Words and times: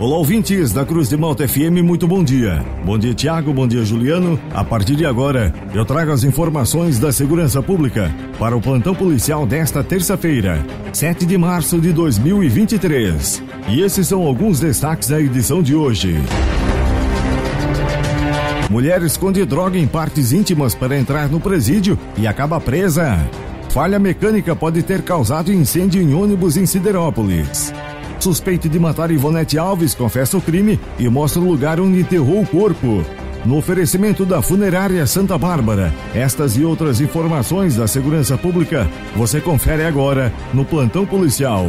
Olá, 0.00 0.16
ouvintes 0.16 0.72
da 0.72 0.84
Cruz 0.86 1.08
de 1.08 1.16
Malta 1.16 1.48
FM, 1.48 1.82
muito 1.82 2.06
bom 2.06 2.22
dia. 2.22 2.64
Bom 2.84 2.96
dia, 2.96 3.12
Tiago, 3.12 3.52
bom 3.52 3.66
dia, 3.66 3.84
Juliano. 3.84 4.38
A 4.54 4.62
partir 4.62 4.94
de 4.94 5.04
agora, 5.04 5.52
eu 5.74 5.84
trago 5.84 6.12
as 6.12 6.22
informações 6.22 7.00
da 7.00 7.10
Segurança 7.10 7.60
Pública 7.60 8.08
para 8.38 8.56
o 8.56 8.60
plantão 8.60 8.94
policial 8.94 9.44
desta 9.44 9.82
terça-feira, 9.82 10.64
7 10.92 11.26
de 11.26 11.36
março 11.36 11.80
de 11.80 11.92
2023. 11.92 13.42
E 13.70 13.80
esses 13.80 14.06
são 14.06 14.22
alguns 14.24 14.60
destaques 14.60 15.08
da 15.08 15.20
edição 15.20 15.60
de 15.60 15.74
hoje. 15.74 16.14
Mulher 18.70 19.02
esconde 19.02 19.44
droga 19.44 19.80
em 19.80 19.86
partes 19.88 20.30
íntimas 20.30 20.76
para 20.76 20.96
entrar 20.96 21.28
no 21.28 21.40
presídio 21.40 21.98
e 22.16 22.24
acaba 22.24 22.60
presa. 22.60 23.18
Falha 23.70 23.98
mecânica 23.98 24.54
pode 24.54 24.80
ter 24.84 25.02
causado 25.02 25.52
incêndio 25.52 26.00
em 26.00 26.14
ônibus 26.14 26.56
em 26.56 26.66
Siderópolis. 26.66 27.72
Suspeito 28.20 28.68
de 28.68 28.78
matar 28.78 29.10
Ivonete 29.10 29.56
Alves 29.56 29.94
confessa 29.94 30.36
o 30.36 30.40
crime 30.40 30.78
e 30.98 31.08
mostra 31.08 31.40
o 31.40 31.44
lugar 31.44 31.80
onde 31.80 32.00
enterrou 32.00 32.42
o 32.42 32.46
corpo. 32.46 33.04
No 33.44 33.56
oferecimento 33.56 34.26
da 34.26 34.42
Funerária 34.42 35.06
Santa 35.06 35.38
Bárbara, 35.38 35.94
estas 36.14 36.56
e 36.56 36.64
outras 36.64 37.00
informações 37.00 37.76
da 37.76 37.86
segurança 37.86 38.36
pública 38.36 38.88
você 39.14 39.40
confere 39.40 39.84
agora 39.84 40.32
no 40.52 40.64
Plantão 40.64 41.06
Policial. 41.06 41.66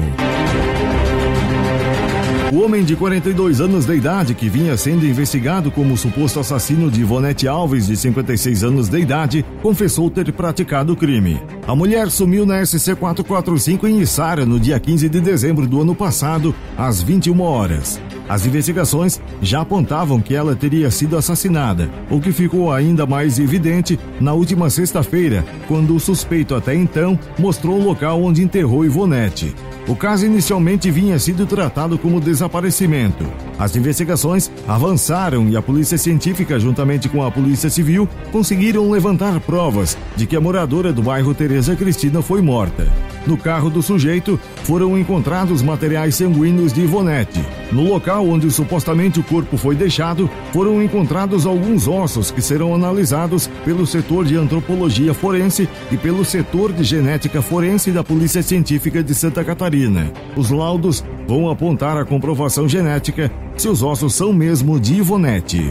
O 2.51 2.61
homem 2.63 2.83
de 2.83 2.95
42 2.95 3.61
anos 3.61 3.85
de 3.85 3.95
idade, 3.95 4.33
que 4.33 4.49
vinha 4.49 4.75
sendo 4.75 5.05
investigado 5.05 5.69
como 5.69 5.95
suposto 5.95 6.39
assassino 6.39 6.89
de 6.89 7.01
Ivonete 7.01 7.47
Alves, 7.47 7.85
de 7.85 7.95
56 7.95 8.63
anos 8.63 8.89
de 8.89 8.97
idade, 8.97 9.45
confessou 9.61 10.09
ter 10.09 10.33
praticado 10.33 10.93
o 10.93 10.95
crime. 10.95 11.39
A 11.67 11.75
mulher 11.75 12.09
sumiu 12.09 12.47
na 12.47 12.65
SC 12.65 12.95
445 12.95 13.87
em 13.87 14.01
Içara 14.01 14.47
no 14.47 14.59
dia 14.59 14.79
15 14.79 15.07
de 15.09 15.21
dezembro 15.21 15.67
do 15.67 15.79
ano 15.79 15.93
passado, 15.93 16.55
às 16.75 17.03
21 17.03 17.39
horas. 17.39 18.01
As 18.27 18.47
investigações 18.47 19.21
já 19.43 19.61
apontavam 19.61 20.19
que 20.19 20.33
ela 20.33 20.55
teria 20.55 20.89
sido 20.89 21.17
assassinada, 21.17 21.87
o 22.09 22.19
que 22.19 22.31
ficou 22.31 22.73
ainda 22.73 23.05
mais 23.05 23.37
evidente 23.37 23.99
na 24.19 24.33
última 24.33 24.71
sexta-feira, 24.71 25.45
quando 25.67 25.95
o 25.95 25.99
suspeito 25.99 26.55
até 26.55 26.73
então 26.73 27.17
mostrou 27.37 27.79
o 27.79 27.83
local 27.83 28.23
onde 28.23 28.41
enterrou 28.41 28.83
Ivonete. 28.83 29.53
O 29.89 29.95
caso 29.95 30.23
inicialmente 30.23 30.91
vinha 30.91 31.17
sido 31.17 31.47
tratado 31.47 31.97
como 31.97 32.21
desaparecimento. 32.21 33.25
As 33.59 33.75
investigações 33.75 34.49
avançaram 34.65 35.49
e 35.49 35.57
a 35.57 35.61
Polícia 35.61 35.97
Científica, 35.97 36.57
juntamente 36.57 37.09
com 37.09 37.21
a 37.21 37.29
Polícia 37.29 37.69
Civil, 37.69 38.07
conseguiram 38.31 38.89
levantar 38.89 39.37
provas 39.41 39.97
de 40.15 40.25
que 40.25 40.37
a 40.37 40.39
moradora 40.39 40.93
do 40.93 41.03
bairro 41.03 41.33
Tereza 41.33 41.75
Cristina 41.75 42.21
foi 42.21 42.41
morta. 42.41 42.87
No 43.27 43.37
carro 43.37 43.69
do 43.69 43.81
sujeito 43.81 44.39
foram 44.63 44.97
encontrados 44.97 45.61
materiais 45.61 46.15
sanguíneos 46.15 46.71
de 46.71 46.81
Ivonete. 46.81 47.43
No 47.69 47.83
local 47.83 48.25
onde 48.25 48.49
supostamente 48.49 49.19
o 49.19 49.23
corpo 49.23 49.57
foi 49.57 49.75
deixado, 49.75 50.29
foram 50.53 50.81
encontrados 50.81 51.45
alguns 51.45 51.85
ossos 51.85 52.31
que 52.31 52.41
serão 52.41 52.73
analisados 52.73 53.47
pelo 53.65 53.85
setor 53.85 54.23
de 54.23 54.37
antropologia 54.37 55.13
forense 55.13 55.67
e 55.91 55.97
pelo 55.97 56.23
setor 56.23 56.71
de 56.71 56.85
genética 56.85 57.41
forense 57.41 57.91
da 57.91 58.05
Polícia 58.05 58.41
Científica 58.41 59.03
de 59.03 59.13
Santa 59.13 59.43
Catarina. 59.43 60.11
Os 60.37 60.49
laudos 60.49 61.03
vão 61.29 61.47
apontar 61.47 61.95
a 61.95 62.03
comprovação 62.03 62.67
genética 62.67 63.31
se 63.55 63.69
os 63.69 63.83
ossos 63.83 64.15
são 64.15 64.33
mesmo 64.33 64.79
de 64.79 64.95
Ivonete. 64.95 65.61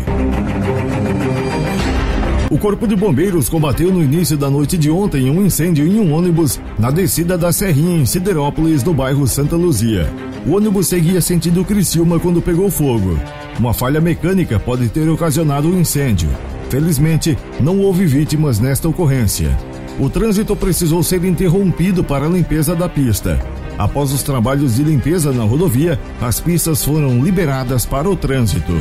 O 2.48 2.56
Corpo 2.56 2.86
de 2.86 2.94
Bombeiros 2.94 3.48
combateu 3.48 3.92
no 3.92 4.00
início 4.00 4.36
da 4.36 4.48
noite 4.48 4.78
de 4.78 4.88
ontem 4.88 5.28
um 5.28 5.44
incêndio 5.44 5.84
em 5.84 5.98
um 5.98 6.14
ônibus 6.14 6.60
na 6.78 6.92
descida 6.92 7.36
da 7.36 7.50
Serrinha, 7.50 8.00
em 8.00 8.06
Siderópolis, 8.06 8.84
no 8.84 8.94
bairro 8.94 9.26
Santa 9.26 9.56
Luzia. 9.56 10.08
O 10.46 10.54
ônibus 10.54 10.86
seguia 10.86 11.20
sentido 11.20 11.64
Criciúma 11.64 12.20
quando 12.20 12.40
pegou 12.40 12.70
fogo. 12.70 13.18
Uma 13.58 13.74
falha 13.74 14.00
mecânica 14.00 14.60
pode 14.60 14.88
ter 14.88 15.08
ocasionado 15.08 15.66
o 15.66 15.72
um 15.72 15.80
incêndio. 15.80 16.30
Felizmente, 16.70 17.36
não 17.60 17.80
houve 17.80 18.06
vítimas 18.06 18.60
nesta 18.60 18.88
ocorrência. 18.88 19.50
O 19.98 20.08
trânsito 20.08 20.54
precisou 20.54 21.02
ser 21.02 21.24
interrompido 21.24 22.04
para 22.04 22.26
a 22.26 22.28
limpeza 22.28 22.76
da 22.76 22.88
pista. 22.88 23.40
Após 23.78 24.12
os 24.12 24.24
trabalhos 24.24 24.74
de 24.74 24.82
limpeza 24.82 25.32
na 25.32 25.44
rodovia, 25.44 25.98
as 26.20 26.40
pistas 26.40 26.84
foram 26.84 27.22
liberadas 27.22 27.86
para 27.86 28.10
o 28.10 28.16
trânsito. 28.16 28.72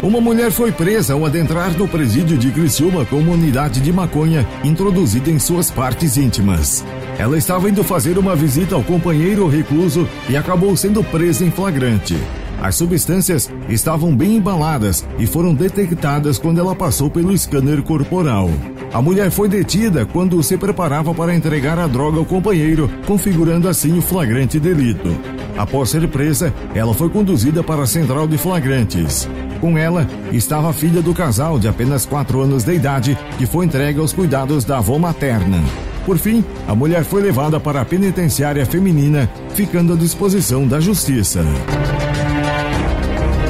Uma 0.00 0.20
mulher 0.20 0.52
foi 0.52 0.70
presa 0.70 1.14
ao 1.14 1.26
adentrar 1.26 1.76
no 1.76 1.88
presídio 1.88 2.38
de 2.38 2.52
Criciúma 2.52 3.04
com 3.04 3.16
uma 3.16 3.32
unidade 3.32 3.80
de 3.80 3.92
maconha 3.92 4.46
introduzida 4.62 5.28
em 5.28 5.40
suas 5.40 5.70
partes 5.70 6.16
íntimas. 6.16 6.84
Ela 7.18 7.36
estava 7.36 7.68
indo 7.68 7.82
fazer 7.82 8.16
uma 8.16 8.36
visita 8.36 8.76
ao 8.76 8.84
companheiro 8.84 9.48
recluso 9.48 10.08
e 10.28 10.36
acabou 10.36 10.76
sendo 10.76 11.02
presa 11.02 11.44
em 11.44 11.50
flagrante. 11.50 12.16
As 12.60 12.74
substâncias 12.74 13.50
estavam 13.68 14.14
bem 14.14 14.36
embaladas 14.36 15.06
e 15.18 15.26
foram 15.26 15.54
detectadas 15.54 16.38
quando 16.38 16.58
ela 16.58 16.74
passou 16.74 17.08
pelo 17.08 17.36
scanner 17.36 17.82
corporal. 17.82 18.50
A 18.92 19.00
mulher 19.00 19.30
foi 19.30 19.48
detida 19.48 20.04
quando 20.06 20.42
se 20.42 20.56
preparava 20.56 21.14
para 21.14 21.34
entregar 21.34 21.78
a 21.78 21.86
droga 21.86 22.18
ao 22.18 22.24
companheiro, 22.24 22.90
configurando 23.06 23.68
assim 23.68 23.98
o 23.98 24.02
flagrante 24.02 24.58
delito. 24.58 25.08
Após 25.56 25.90
ser 25.90 26.06
presa, 26.08 26.52
ela 26.74 26.94
foi 26.94 27.08
conduzida 27.08 27.62
para 27.62 27.82
a 27.82 27.86
central 27.86 28.26
de 28.26 28.38
flagrantes. 28.38 29.28
Com 29.60 29.76
ela 29.76 30.06
estava 30.32 30.70
a 30.70 30.72
filha 30.72 31.02
do 31.02 31.12
casal, 31.12 31.58
de 31.58 31.68
apenas 31.68 32.06
4 32.06 32.40
anos 32.40 32.64
de 32.64 32.74
idade, 32.74 33.18
que 33.36 33.46
foi 33.46 33.66
entregue 33.66 34.00
aos 34.00 34.12
cuidados 34.12 34.64
da 34.64 34.78
avó 34.78 34.98
materna. 34.98 35.62
Por 36.06 36.16
fim, 36.16 36.42
a 36.66 36.74
mulher 36.74 37.04
foi 37.04 37.20
levada 37.20 37.60
para 37.60 37.82
a 37.82 37.84
penitenciária 37.84 38.64
feminina, 38.64 39.28
ficando 39.54 39.92
à 39.92 39.96
disposição 39.96 40.66
da 40.66 40.80
justiça. 40.80 41.44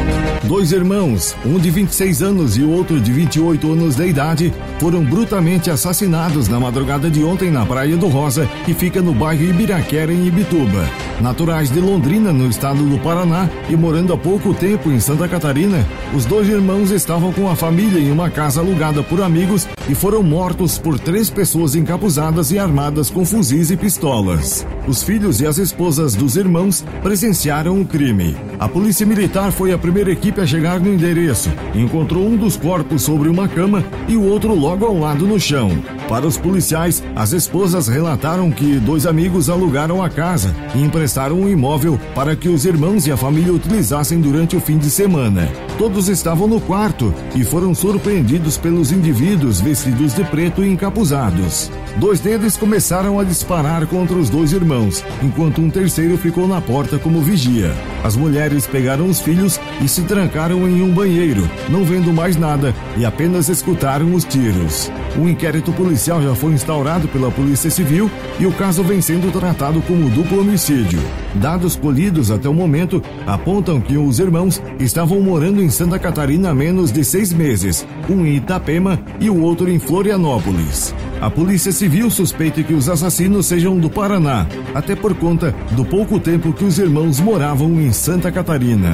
Thank 0.09 0.23
you. 0.23 0.28
Dois 0.44 0.71
irmãos, 0.72 1.34
um 1.44 1.59
de 1.59 1.69
26 1.69 2.22
anos 2.22 2.56
e 2.56 2.62
o 2.62 2.71
outro 2.71 3.00
de 3.00 3.12
28 3.12 3.72
anos 3.72 3.97
de 3.97 4.06
idade, 4.06 4.53
foram 4.78 5.04
brutalmente 5.04 5.69
assassinados 5.69 6.49
na 6.49 6.60
madrugada 6.60 7.10
de 7.10 7.25
ontem 7.25 7.50
na 7.50 7.66
Praia 7.66 7.97
do 7.97 8.06
Rosa, 8.06 8.49
que 8.65 8.72
fica 8.72 9.03
no 9.03 9.12
bairro 9.12 9.43
Ibiraquera, 9.43 10.12
em 10.12 10.26
Ibituba. 10.26 10.88
Naturais 11.21 11.71
de 11.71 11.81
Londrina, 11.81 12.32
no 12.32 12.49
estado 12.49 12.82
do 12.88 12.99
Paraná, 12.99 13.50
e 13.69 13.76
morando 13.76 14.12
há 14.12 14.16
pouco 14.16 14.54
tempo 14.54 14.93
em 14.93 15.00
Santa 15.00 15.26
Catarina, 15.26 15.84
os 16.15 16.25
dois 16.25 16.49
irmãos 16.49 16.93
estavam 16.93 17.32
com 17.32 17.50
a 17.50 17.56
família 17.56 17.99
em 17.99 18.10
uma 18.10 18.31
casa 18.31 18.60
alugada 18.60 19.03
por 19.03 19.20
amigos 19.20 19.66
e 19.88 19.94
foram 19.94 20.22
mortos 20.22 20.78
por 20.78 20.99
três 20.99 21.28
pessoas 21.28 21.75
encapuzadas 21.75 22.53
e 22.53 22.59
armadas 22.59 23.10
com 23.10 23.25
fuzis 23.25 23.70
e 23.70 23.76
pistolas. 23.76 24.65
Os 24.87 25.03
filhos 25.03 25.41
e 25.41 25.47
as 25.47 25.59
esposas 25.59 26.15
dos 26.15 26.37
irmãos 26.37 26.84
presenciaram 27.03 27.81
o 27.81 27.84
crime. 27.84 28.37
A 28.59 28.69
polícia 28.69 29.05
militar 29.05 29.50
foi 29.50 29.72
a 29.72 29.78
primeira 29.78 30.12
equipe 30.28 30.41
a 30.43 30.47
chegar 30.47 30.78
no 30.78 30.93
endereço. 30.93 31.50
Encontrou 31.75 32.27
um 32.27 32.37
dos 32.37 32.56
corpos 32.56 33.03
sobre 33.03 33.28
uma 33.28 33.49
cama 33.49 33.83
e 34.06 34.16
o 34.16 34.22
outro 34.22 34.55
logo 34.55 34.84
ao 34.84 34.99
lado 34.99 35.27
no 35.27 35.41
chão. 35.41 35.71
Para 36.06 36.27
os 36.27 36.37
policiais, 36.37 37.03
as 37.16 37.33
esposas 37.33 37.89
relataram 37.89 38.50
que 38.50 38.78
dois 38.78 39.06
amigos 39.06 39.49
alugaram 39.49 40.03
a 40.03 40.11
casa 40.11 40.55
e 40.75 40.83
emprestaram 40.83 41.41
um 41.41 41.49
imóvel 41.49 41.99
para 42.15 42.37
que 42.37 42.49
os 42.49 42.67
irmãos 42.67 43.06
e 43.06 43.12
a 43.12 43.17
família 43.17 43.53
utilizassem 43.53 44.21
durante 44.21 44.56
o 44.56 44.61
fim 44.61 44.77
de 44.77 44.91
semana. 44.91 45.49
Todos 45.78 46.09
estavam 46.09 46.47
no 46.47 46.61
quarto 46.61 47.15
e 47.34 47.44
foram 47.44 47.75
surpreendidos 47.75 48.56
pelos 48.56 48.93
indivíduos 48.93 49.61
vestidos 49.61 50.15
de 50.15 50.25
preto 50.25 50.62
e 50.62 50.69
encapuzados. 50.69 51.71
Dois 51.97 52.21
deles 52.21 52.56
começaram 52.56 53.19
a 53.19 53.25
disparar 53.25 53.87
contra 53.87 54.17
os 54.17 54.28
dois 54.28 54.53
irmãos, 54.53 55.05
enquanto 55.22 55.61
um 55.61 55.71
terceiro 55.71 56.17
ficou 56.19 56.47
na 56.47 56.61
porta 56.61 56.99
como 56.99 57.21
vigia. 57.21 57.72
As 58.03 58.17
mulheres 58.17 58.67
pegaram 58.67 59.07
os 59.07 59.21
filhos 59.21 59.61
e 59.83 59.89
se 59.89 60.03
trancaram 60.03 60.69
em 60.69 60.83
um 60.83 60.93
banheiro, 60.93 61.49
não 61.69 61.85
vendo 61.85 62.13
mais 62.13 62.37
nada 62.37 62.75
e 62.97 63.05
apenas 63.05 63.49
escutaram 63.49 64.15
os 64.15 64.25
tiros. 64.25 64.91
Um 65.17 65.29
inquérito 65.29 65.73
policial 65.73 66.23
já 66.23 66.35
foi 66.35 66.53
instaurado 66.53 67.09
pela 67.09 67.31
Polícia 67.31 67.71
Civil 67.71 68.11
e 68.39 68.47
o 68.47 68.53
caso 68.53 68.85
vem 68.85 69.01
sendo 69.01 69.33
tratado 69.33 69.83
como 69.83 70.09
duplo 70.11 70.41
homicídio. 70.41 71.01
Dados 71.35 71.75
colhidos 71.75 72.31
até 72.31 72.49
o 72.49 72.55
momento 72.55 73.03
apontam 73.27 73.81
que 73.81 73.97
os 73.97 74.19
irmãos 74.19 74.62
estavam 74.79 75.21
morando 75.21 75.62
em 75.62 75.69
Santa 75.69 75.99
Catarina 75.99 76.51
há 76.51 76.55
menos 76.55 76.93
de 76.93 77.05
seis 77.05 77.33
meses, 77.33 77.87
um 78.09 78.25
em 78.25 78.37
Itapema 78.37 79.01
e 79.19 79.29
o 79.29 79.41
outro 79.43 79.69
em 79.69 79.79
Florianópolis. 79.79 80.94
A 81.20 81.29
Polícia 81.29 81.73
Civil 81.73 82.11
suspeita 82.11 82.62
que 82.62 82.73
os 82.73 82.88
assassinos 82.88 83.47
sejam 83.47 83.76
do 83.76 83.91
Paraná, 83.91 84.47
até 84.73 84.94
por 84.94 85.15
conta 85.15 85.53
do 85.73 85.85
pouco 85.85 86.20
tempo 86.20 86.53
que 86.53 86.65
os 86.65 86.79
irmãos 86.79 87.19
moravam 87.19 87.81
em 87.81 87.93
Santa 87.93 88.31
Catarina. 88.31 88.93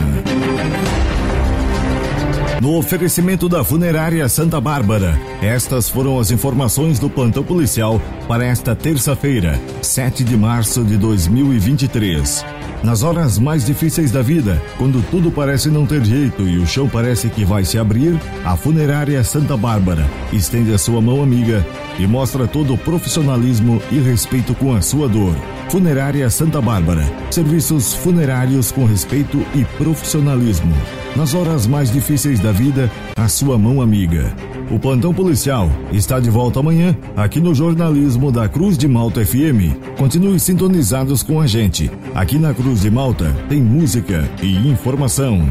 No 2.65 2.79
oferecimento 2.79 3.47
da 3.47 3.63
Funerária 3.63 4.27
Santa 4.27 4.59
Bárbara, 4.59 5.21
estas 5.43 5.91
foram 5.91 6.19
as 6.19 6.31
informações 6.31 6.99
do 6.99 7.11
plantão 7.11 7.45
policial 7.45 8.01
para 8.27 8.47
esta 8.47 8.75
terça-feira, 8.75 9.61
7 9.83 10.25
de 10.25 10.35
março 10.35 10.83
de 10.83 10.97
2023. 10.97 12.43
Nas 12.83 13.03
horas 13.03 13.39
mais 13.39 13.67
difíceis 13.67 14.11
da 14.11 14.23
vida, 14.23 14.63
quando 14.79 15.05
tudo 15.11 15.31
parece 15.31 15.69
não 15.69 15.85
ter 15.85 16.03
jeito 16.07 16.49
e 16.49 16.57
o 16.57 16.67
chão 16.67 16.89
parece 16.89 17.29
que 17.29 17.45
vai 17.45 17.67
se 17.67 17.77
abrir, 17.77 18.19
a 18.47 18.57
Funerária 18.57 19.23
Santa 19.23 19.59
Bárbara 19.59 20.09
estende 20.33 20.73
a 20.73 20.79
sua 20.79 21.03
mão 21.03 21.23
amiga 21.23 21.63
e 21.99 22.07
mostra 22.07 22.49
todo 22.49 22.73
o 22.73 22.79
profissionalismo 22.79 23.79
e 23.93 23.99
respeito 23.99 24.55
com 24.55 24.75
a 24.75 24.81
sua 24.81 25.07
dor 25.07 25.37
Funerária 25.69 26.31
Santa 26.31 26.61
Bárbara. 26.61 27.05
Serviços 27.31 27.95
funerários 27.95 28.71
com 28.71 28.85
respeito 28.85 29.45
e 29.55 29.65
profissionalismo. 29.77 30.73
Nas 31.17 31.35
horas 31.35 31.67
mais 31.67 31.91
difíceis 31.91 32.39
da 32.39 32.53
vida, 32.53 32.91
a 33.17 33.29
sua 33.29 33.59
mão 33.59 33.83
amiga. 33.83 34.33
O 34.71 34.79
plantão 34.79 35.13
policial 35.13 35.69
está 35.93 36.21
de 36.21 36.31
volta 36.31 36.61
amanhã 36.61 36.97
aqui 37.17 37.41
no 37.41 37.55
jornalismo 37.55 38.31
da 38.31 38.49
Cruz 38.49 38.79
de 38.79 38.87
Malta 38.89 39.25
FM. 39.25 39.77
Continue 39.99 40.39
sintonizados 40.39 41.23
com 41.23 41.41
a 41.41 41.47
gente. 41.47 41.91
Aqui 42.15 42.39
na 42.39 42.55
Cruz 42.55 42.83
de 42.83 42.91
Malta 42.91 43.35
tem 43.49 43.61
música 43.61 44.29
e 44.43 44.69
informação. 44.69 45.45